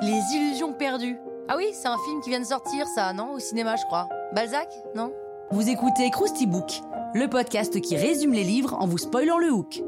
Les 0.00 0.22
illusions 0.34 0.72
perdues. 0.72 1.18
Ah 1.48 1.56
oui, 1.58 1.66
c'est 1.74 1.88
un 1.88 1.98
film 1.98 2.22
qui 2.22 2.30
vient 2.30 2.40
de 2.40 2.46
sortir, 2.46 2.86
ça, 2.86 3.12
non? 3.12 3.32
Au 3.32 3.38
cinéma, 3.38 3.76
je 3.76 3.84
crois. 3.84 4.08
Balzac, 4.34 4.72
non? 4.94 5.12
Vous 5.50 5.68
écoutez 5.68 6.10
Krusty 6.10 6.46
Book, 6.46 6.80
le 7.12 7.28
podcast 7.28 7.78
qui 7.82 7.96
résume 7.96 8.32
les 8.32 8.44
livres 8.44 8.74
en 8.80 8.86
vous 8.86 8.96
spoilant 8.96 9.36
le 9.36 9.50
hook. 9.50 9.82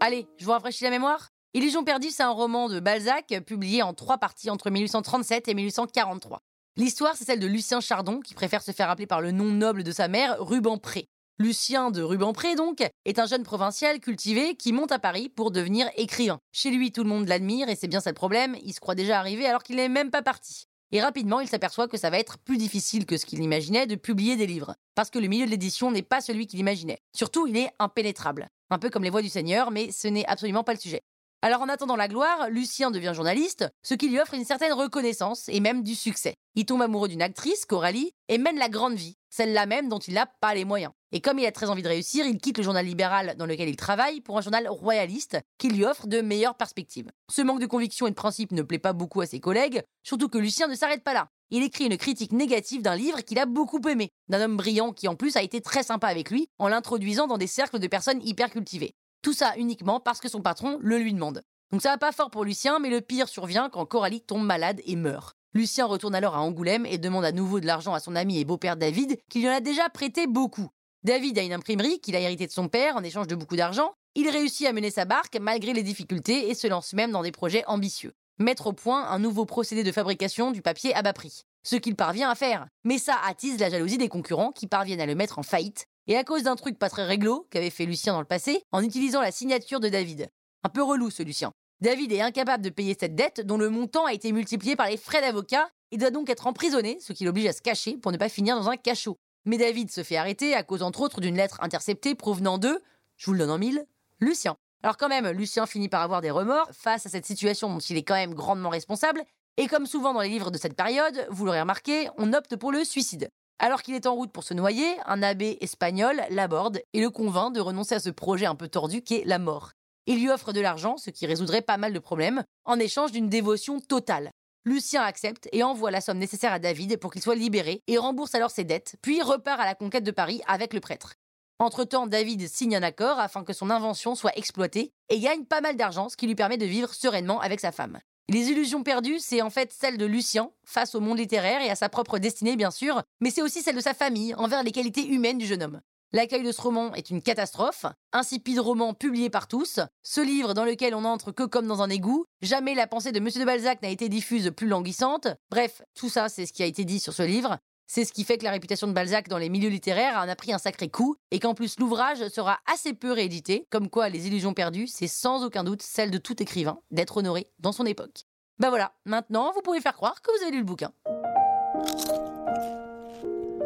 Allez, 0.00 0.26
je 0.36 0.44
vous 0.44 0.52
rafraîchis 0.52 0.84
la 0.84 0.90
mémoire 0.90 1.30
Illusion 1.54 1.82
perdue, 1.82 2.10
c'est 2.10 2.22
un 2.22 2.30
roman 2.30 2.68
de 2.68 2.78
Balzac 2.78 3.34
publié 3.46 3.82
en 3.82 3.94
trois 3.94 4.18
parties 4.18 4.50
entre 4.50 4.68
1837 4.68 5.48
et 5.48 5.54
1843. 5.54 6.42
L'histoire, 6.76 7.16
c'est 7.16 7.24
celle 7.24 7.40
de 7.40 7.46
Lucien 7.46 7.80
Chardon, 7.80 8.20
qui 8.20 8.34
préfère 8.34 8.62
se 8.62 8.72
faire 8.72 8.90
appeler 8.90 9.06
par 9.06 9.22
le 9.22 9.30
nom 9.30 9.46
noble 9.46 9.82
de 9.82 9.92
sa 9.92 10.08
mère, 10.08 10.36
Rubempré. 10.38 11.08
Lucien 11.38 11.90
de 11.90 12.00
Rubempré, 12.00 12.54
donc, 12.54 12.82
est 13.04 13.18
un 13.18 13.26
jeune 13.26 13.42
provincial 13.42 14.00
cultivé 14.00 14.54
qui 14.54 14.72
monte 14.72 14.90
à 14.90 14.98
Paris 14.98 15.28
pour 15.28 15.50
devenir 15.50 15.86
écrivain. 15.96 16.38
Chez 16.50 16.70
lui, 16.70 16.92
tout 16.92 17.02
le 17.02 17.10
monde 17.10 17.28
l'admire 17.28 17.68
et 17.68 17.76
c'est 17.76 17.88
bien 17.88 18.00
ça 18.00 18.08
le 18.08 18.14
problème, 18.14 18.56
il 18.62 18.72
se 18.72 18.80
croit 18.80 18.94
déjà 18.94 19.18
arrivé 19.18 19.44
alors 19.44 19.62
qu'il 19.62 19.76
n'est 19.76 19.90
même 19.90 20.10
pas 20.10 20.22
parti. 20.22 20.64
Et 20.92 21.02
rapidement, 21.02 21.40
il 21.40 21.48
s'aperçoit 21.48 21.88
que 21.88 21.98
ça 21.98 22.08
va 22.08 22.18
être 22.18 22.38
plus 22.38 22.56
difficile 22.56 23.04
que 23.04 23.18
ce 23.18 23.26
qu'il 23.26 23.42
imaginait 23.42 23.86
de 23.86 23.96
publier 23.96 24.36
des 24.36 24.46
livres, 24.46 24.76
parce 24.94 25.10
que 25.10 25.18
le 25.18 25.28
milieu 25.28 25.44
de 25.44 25.50
l'édition 25.50 25.90
n'est 25.90 26.00
pas 26.00 26.22
celui 26.22 26.46
qu'il 26.46 26.60
imaginait. 26.60 27.00
Surtout, 27.14 27.46
il 27.46 27.58
est 27.58 27.70
impénétrable. 27.78 28.48
Un 28.70 28.78
peu 28.78 28.88
comme 28.88 29.04
les 29.04 29.10
voix 29.10 29.20
du 29.20 29.28
Seigneur, 29.28 29.70
mais 29.70 29.92
ce 29.92 30.08
n'est 30.08 30.26
absolument 30.26 30.64
pas 30.64 30.72
le 30.72 30.80
sujet. 30.80 31.02
Alors 31.42 31.60
en 31.60 31.68
attendant 31.68 31.96
la 31.96 32.08
gloire, 32.08 32.48
Lucien 32.50 32.90
devient 32.90 33.12
journaliste, 33.14 33.68
ce 33.82 33.94
qui 33.94 34.08
lui 34.08 34.18
offre 34.18 34.34
une 34.34 34.44
certaine 34.44 34.72
reconnaissance 34.72 35.48
et 35.48 35.60
même 35.60 35.82
du 35.82 35.94
succès. 35.94 36.34
Il 36.54 36.64
tombe 36.64 36.82
amoureux 36.82 37.08
d'une 37.08 37.22
actrice, 37.22 37.66
Coralie, 37.66 38.12
et 38.28 38.38
mène 38.38 38.58
la 38.58 38.70
grande 38.70 38.94
vie, 38.94 39.16
celle-là 39.28 39.66
même 39.66 39.88
dont 39.88 39.98
il 39.98 40.14
n'a 40.14 40.26
pas 40.26 40.54
les 40.54 40.64
moyens. 40.64 40.92
Et 41.12 41.20
comme 41.20 41.38
il 41.38 41.46
a 41.46 41.52
très 41.52 41.68
envie 41.68 41.82
de 41.82 41.88
réussir, 41.88 42.26
il 42.26 42.38
quitte 42.38 42.58
le 42.58 42.64
journal 42.64 42.84
libéral 42.84 43.36
dans 43.36 43.46
lequel 43.46 43.68
il 43.68 43.76
travaille 43.76 44.22
pour 44.22 44.38
un 44.38 44.40
journal 44.40 44.66
royaliste 44.66 45.38
qui 45.58 45.68
lui 45.68 45.84
offre 45.84 46.06
de 46.06 46.20
meilleures 46.20 46.56
perspectives. 46.56 47.10
Ce 47.30 47.42
manque 47.42 47.60
de 47.60 47.66
conviction 47.66 48.06
et 48.06 48.10
de 48.10 48.14
principe 48.16 48.52
ne 48.52 48.62
plaît 48.62 48.78
pas 48.78 48.94
beaucoup 48.94 49.20
à 49.20 49.26
ses 49.26 49.40
collègues, 49.40 49.82
surtout 50.02 50.28
que 50.28 50.38
Lucien 50.38 50.68
ne 50.68 50.74
s'arrête 50.74 51.04
pas 51.04 51.14
là. 51.14 51.28
Il 51.50 51.62
écrit 51.62 51.86
une 51.86 51.96
critique 51.96 52.32
négative 52.32 52.82
d'un 52.82 52.96
livre 52.96 53.20
qu'il 53.20 53.38
a 53.38 53.46
beaucoup 53.46 53.80
aimé, 53.88 54.10
d'un 54.28 54.40
homme 54.40 54.56
brillant 54.56 54.92
qui 54.92 55.06
en 55.06 55.14
plus 55.14 55.36
a 55.36 55.42
été 55.42 55.60
très 55.60 55.84
sympa 55.84 56.08
avec 56.08 56.30
lui 56.30 56.48
en 56.58 56.68
l'introduisant 56.68 57.28
dans 57.28 57.38
des 57.38 57.46
cercles 57.46 57.78
de 57.78 57.86
personnes 57.86 58.20
hyper 58.26 58.50
cultivées. 58.50 58.94
Tout 59.22 59.32
ça 59.32 59.54
uniquement 59.56 60.00
parce 60.00 60.20
que 60.20 60.28
son 60.28 60.42
patron 60.42 60.78
le 60.80 60.98
lui 60.98 61.12
demande. 61.12 61.42
Donc 61.72 61.82
ça 61.82 61.90
va 61.90 61.98
pas 61.98 62.12
fort 62.12 62.30
pour 62.30 62.44
Lucien, 62.44 62.78
mais 62.78 62.90
le 62.90 63.00
pire 63.00 63.28
survient 63.28 63.68
quand 63.70 63.84
Coralie 63.86 64.20
tombe 64.20 64.44
malade 64.44 64.80
et 64.84 64.96
meurt. 64.96 65.36
Lucien 65.54 65.86
retourne 65.86 66.14
alors 66.14 66.36
à 66.36 66.40
Angoulême 66.40 66.86
et 66.86 66.98
demande 66.98 67.24
à 67.24 67.32
nouveau 67.32 67.60
de 67.60 67.66
l'argent 67.66 67.94
à 67.94 68.00
son 68.00 68.14
ami 68.14 68.38
et 68.38 68.44
beau-père 68.44 68.76
David, 68.76 69.18
qui 69.28 69.40
lui 69.40 69.48
en 69.48 69.52
a 69.52 69.60
déjà 69.60 69.88
prêté 69.88 70.26
beaucoup. 70.26 70.68
David 71.02 71.38
a 71.38 71.42
une 71.42 71.52
imprimerie 71.52 71.98
qu'il 72.00 72.14
a 72.14 72.20
héritée 72.20 72.46
de 72.46 72.52
son 72.52 72.68
père 72.68 72.96
en 72.96 73.02
échange 73.02 73.26
de 73.26 73.34
beaucoup 73.34 73.56
d'argent. 73.56 73.92
Il 74.14 74.28
réussit 74.28 74.66
à 74.66 74.72
mener 74.72 74.90
sa 74.90 75.04
barque 75.04 75.38
malgré 75.40 75.72
les 75.72 75.82
difficultés 75.82 76.50
et 76.50 76.54
se 76.54 76.66
lance 76.66 76.92
même 76.92 77.10
dans 77.10 77.22
des 77.22 77.32
projets 77.32 77.64
ambitieux. 77.66 78.12
Mettre 78.38 78.66
au 78.66 78.72
point 78.72 79.08
un 79.08 79.18
nouveau 79.18 79.46
procédé 79.46 79.82
de 79.82 79.92
fabrication 79.92 80.50
du 80.50 80.62
papier 80.62 80.94
à 80.94 81.02
bas 81.02 81.12
prix. 81.12 81.42
Ce 81.62 81.76
qu'il 81.76 81.96
parvient 81.96 82.28
à 82.28 82.34
faire. 82.34 82.66
Mais 82.84 82.98
ça 82.98 83.16
attise 83.26 83.58
la 83.58 83.70
jalousie 83.70 83.98
des 83.98 84.08
concurrents 84.08 84.52
qui 84.52 84.66
parviennent 84.66 85.00
à 85.00 85.06
le 85.06 85.14
mettre 85.14 85.38
en 85.38 85.42
faillite. 85.42 85.86
Et 86.08 86.16
à 86.16 86.24
cause 86.24 86.44
d'un 86.44 86.56
truc 86.56 86.78
pas 86.78 86.88
très 86.88 87.04
réglo 87.04 87.46
qu'avait 87.50 87.70
fait 87.70 87.84
Lucien 87.84 88.12
dans 88.12 88.20
le 88.20 88.26
passé, 88.26 88.62
en 88.70 88.82
utilisant 88.82 89.20
la 89.20 89.32
signature 89.32 89.80
de 89.80 89.88
David. 89.88 90.28
Un 90.62 90.68
peu 90.68 90.82
relou 90.82 91.10
ce 91.10 91.22
Lucien. 91.22 91.52
David 91.80 92.12
est 92.12 92.20
incapable 92.20 92.64
de 92.64 92.70
payer 92.70 92.96
cette 92.98 93.14
dette 93.14 93.40
dont 93.40 93.58
le 93.58 93.70
montant 93.70 94.06
a 94.06 94.12
été 94.12 94.32
multiplié 94.32 94.76
par 94.76 94.88
les 94.88 94.96
frais 94.96 95.20
d'avocat 95.20 95.68
et 95.90 95.98
doit 95.98 96.10
donc 96.10 96.30
être 96.30 96.46
emprisonné, 96.46 96.98
ce 97.00 97.12
qui 97.12 97.24
l'oblige 97.24 97.46
à 97.46 97.52
se 97.52 97.60
cacher 97.60 97.96
pour 97.96 98.12
ne 98.12 98.16
pas 98.16 98.28
finir 98.28 98.56
dans 98.56 98.70
un 98.70 98.76
cachot. 98.76 99.16
Mais 99.44 99.58
David 99.58 99.90
se 99.90 100.02
fait 100.02 100.16
arrêter 100.16 100.54
à 100.54 100.62
cause 100.62 100.82
entre 100.82 101.00
autres 101.00 101.20
d'une 101.20 101.36
lettre 101.36 101.58
interceptée 101.60 102.14
provenant 102.14 102.58
de, 102.58 102.80
je 103.16 103.26
vous 103.26 103.32
le 103.32 103.40
donne 103.40 103.50
en 103.50 103.58
mille, 103.58 103.84
Lucien. 104.20 104.56
Alors 104.82 104.96
quand 104.96 105.08
même, 105.08 105.28
Lucien 105.28 105.66
finit 105.66 105.88
par 105.88 106.02
avoir 106.02 106.20
des 106.20 106.30
remords 106.30 106.68
face 106.72 107.06
à 107.06 107.08
cette 107.08 107.26
situation 107.26 107.68
dont 107.68 107.78
il 107.78 107.96
est 107.96 108.02
quand 108.02 108.14
même 108.14 108.34
grandement 108.34 108.70
responsable, 108.70 109.22
et 109.56 109.66
comme 109.68 109.86
souvent 109.86 110.12
dans 110.12 110.20
les 110.20 110.28
livres 110.28 110.50
de 110.50 110.58
cette 110.58 110.76
période, 110.76 111.26
vous 111.30 111.44
l'aurez 111.44 111.60
remarqué, 111.60 112.08
on 112.18 112.32
opte 112.32 112.56
pour 112.56 112.72
le 112.72 112.84
suicide. 112.84 113.28
Alors 113.58 113.82
qu'il 113.82 113.94
est 113.94 114.06
en 114.06 114.14
route 114.14 114.32
pour 114.32 114.44
se 114.44 114.52
noyer, 114.52 114.96
un 115.06 115.22
abbé 115.22 115.56
espagnol 115.62 116.22
l'aborde 116.30 116.82
et 116.92 117.00
le 117.00 117.08
convainc 117.08 117.54
de 117.54 117.60
renoncer 117.60 117.94
à 117.94 118.00
ce 118.00 118.10
projet 118.10 118.46
un 118.46 118.54
peu 118.54 118.68
tordu 118.68 119.02
qui 119.02 119.14
est 119.14 119.24
la 119.24 119.38
mort. 119.38 119.72
Il 120.06 120.20
lui 120.20 120.30
offre 120.30 120.52
de 120.52 120.60
l'argent, 120.60 120.98
ce 120.98 121.10
qui 121.10 121.26
résoudrait 121.26 121.62
pas 121.62 121.78
mal 121.78 121.92
de 121.92 121.98
problèmes, 121.98 122.44
en 122.64 122.78
échange 122.78 123.12
d'une 123.12 123.28
dévotion 123.28 123.80
totale. 123.80 124.30
Lucien 124.64 125.02
accepte 125.02 125.48
et 125.52 125.62
envoie 125.62 125.90
la 125.90 126.00
somme 126.00 126.18
nécessaire 126.18 126.52
à 126.52 126.58
David 126.58 126.98
pour 126.98 127.12
qu'il 127.12 127.22
soit 127.22 127.34
libéré 127.34 127.82
et 127.86 127.98
rembourse 127.98 128.34
alors 128.34 128.50
ses 128.50 128.64
dettes, 128.64 128.96
puis 129.00 129.22
repart 129.22 129.60
à 129.60 129.64
la 129.64 129.74
conquête 129.74 130.04
de 130.04 130.10
Paris 130.10 130.42
avec 130.46 130.74
le 130.74 130.80
prêtre. 130.80 131.14
Entre-temps, 131.58 132.06
David 132.06 132.48
signe 132.48 132.76
un 132.76 132.82
accord 132.82 133.18
afin 133.18 133.42
que 133.42 133.54
son 133.54 133.70
invention 133.70 134.14
soit 134.14 134.36
exploitée 134.36 134.92
et 135.08 135.18
gagne 135.18 135.44
pas 135.44 135.62
mal 135.62 135.76
d'argent, 135.76 136.08
ce 136.10 136.16
qui 136.16 136.26
lui 136.26 136.34
permet 136.34 136.58
de 136.58 136.66
vivre 136.66 136.92
sereinement 136.92 137.40
avec 137.40 137.60
sa 137.60 137.72
femme. 137.72 137.98
Les 138.28 138.50
illusions 138.50 138.82
perdues, 138.82 139.20
c'est 139.20 139.40
en 139.40 139.50
fait 139.50 139.72
celle 139.72 139.98
de 139.98 140.04
Lucien 140.04 140.50
face 140.64 140.96
au 140.96 141.00
monde 141.00 141.18
littéraire 141.18 141.62
et 141.62 141.70
à 141.70 141.76
sa 141.76 141.88
propre 141.88 142.18
destinée, 142.18 142.56
bien 142.56 142.72
sûr, 142.72 143.04
mais 143.20 143.30
c'est 143.30 143.42
aussi 143.42 143.62
celle 143.62 143.76
de 143.76 143.80
sa 143.80 143.94
famille 143.94 144.34
envers 144.34 144.64
les 144.64 144.72
qualités 144.72 145.06
humaines 145.06 145.38
du 145.38 145.46
jeune 145.46 145.62
homme. 145.62 145.80
L'accueil 146.12 146.42
de 146.42 146.50
ce 146.50 146.60
roman 146.60 146.92
est 146.94 147.10
une 147.10 147.22
catastrophe, 147.22 147.86
insipide 148.12 148.58
roman 148.58 148.94
publié 148.94 149.30
par 149.30 149.46
tous, 149.46 149.78
ce 150.02 150.20
livre 150.20 150.54
dans 150.54 150.64
lequel 150.64 150.96
on 150.96 151.02
n'entre 151.02 151.30
que 151.30 151.44
comme 151.44 151.68
dans 151.68 151.82
un 151.82 151.90
égout, 151.90 152.24
jamais 152.42 152.74
la 152.74 152.88
pensée 152.88 153.12
de 153.12 153.20
Monsieur 153.20 153.40
de 153.40 153.46
Balzac 153.46 153.80
n'a 153.82 153.90
été 153.90 154.08
diffuse 154.08 154.50
plus 154.56 154.66
languissante, 154.66 155.28
bref, 155.50 155.82
tout 155.94 156.08
ça 156.08 156.28
c'est 156.28 156.46
ce 156.46 156.52
qui 156.52 156.64
a 156.64 156.66
été 156.66 156.84
dit 156.84 156.98
sur 156.98 157.12
ce 157.12 157.22
livre, 157.22 157.58
c'est 157.86 158.04
ce 158.04 158.12
qui 158.12 158.24
fait 158.24 158.38
que 158.38 158.44
la 158.44 158.50
réputation 158.50 158.86
de 158.86 158.92
Balzac 158.92 159.28
dans 159.28 159.38
les 159.38 159.48
milieux 159.48 159.68
littéraires 159.68 160.16
en 160.18 160.28
a 160.28 160.36
pris 160.36 160.52
un 160.52 160.58
sacré 160.58 160.88
coup, 160.88 161.16
et 161.30 161.38
qu'en 161.38 161.54
plus 161.54 161.78
l'ouvrage 161.78 162.26
sera 162.28 162.58
assez 162.72 162.94
peu 162.94 163.12
réédité, 163.12 163.66
comme 163.70 163.88
quoi 163.88 164.08
Les 164.08 164.26
Illusions 164.26 164.54
perdues, 164.54 164.86
c'est 164.86 165.06
sans 165.06 165.44
aucun 165.44 165.64
doute 165.64 165.82
celle 165.82 166.10
de 166.10 166.18
tout 166.18 166.42
écrivain 166.42 166.80
d'être 166.90 167.16
honoré 167.16 167.48
dans 167.58 167.72
son 167.72 167.86
époque. 167.86 168.24
Bah 168.58 168.70
voilà, 168.70 168.92
maintenant 169.04 169.52
vous 169.52 169.62
pouvez 169.62 169.80
faire 169.80 169.94
croire 169.94 170.20
que 170.22 170.36
vous 170.36 170.42
avez 170.42 170.52
lu 170.52 170.58
le 170.58 170.64
bouquin. 170.64 170.92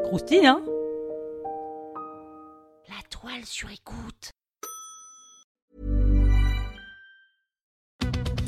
Croustille, 0.05 0.47
hein? 0.47 0.63
La 2.89 3.03
toile 3.09 3.45
sur 3.45 3.71
écoute. 3.71 4.33